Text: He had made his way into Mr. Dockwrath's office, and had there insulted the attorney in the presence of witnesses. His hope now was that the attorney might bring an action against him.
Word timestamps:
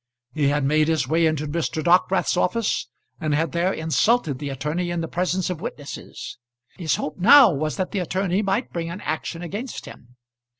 He 0.33 0.47
had 0.47 0.63
made 0.63 0.87
his 0.87 1.07
way 1.07 1.27
into 1.27 1.47
Mr. 1.47 1.83
Dockwrath's 1.83 2.35
office, 2.35 2.87
and 3.19 3.35
had 3.35 3.51
there 3.51 3.71
insulted 3.71 4.39
the 4.39 4.49
attorney 4.49 4.89
in 4.89 5.01
the 5.01 5.07
presence 5.07 5.51
of 5.51 5.61
witnesses. 5.61 6.39
His 6.75 6.95
hope 6.95 7.19
now 7.19 7.53
was 7.53 7.77
that 7.77 7.91
the 7.91 7.99
attorney 7.99 8.41
might 8.41 8.73
bring 8.73 8.89
an 8.89 9.01
action 9.01 9.43
against 9.43 9.85
him. 9.85 10.15